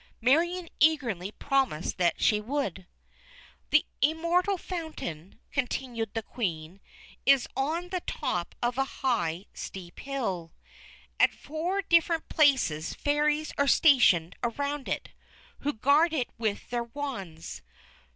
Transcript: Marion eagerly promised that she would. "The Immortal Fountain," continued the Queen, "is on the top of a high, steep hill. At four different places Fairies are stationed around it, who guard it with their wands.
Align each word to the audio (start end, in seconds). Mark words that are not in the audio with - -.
Marion 0.19 0.67
eagerly 0.79 1.29
promised 1.31 1.99
that 1.99 2.19
she 2.19 2.41
would. 2.41 2.87
"The 3.69 3.85
Immortal 4.01 4.57
Fountain," 4.57 5.39
continued 5.51 6.15
the 6.15 6.23
Queen, 6.23 6.79
"is 7.23 7.47
on 7.55 7.89
the 7.89 7.99
top 8.01 8.55
of 8.63 8.79
a 8.79 8.83
high, 8.83 9.45
steep 9.53 9.99
hill. 9.99 10.53
At 11.19 11.31
four 11.35 11.83
different 11.83 12.29
places 12.29 12.95
Fairies 12.95 13.53
are 13.59 13.67
stationed 13.67 14.35
around 14.41 14.87
it, 14.89 15.09
who 15.59 15.71
guard 15.71 16.13
it 16.13 16.29
with 16.35 16.71
their 16.71 16.85
wands. 16.85 17.61